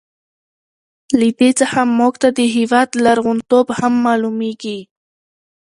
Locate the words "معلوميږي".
4.05-4.79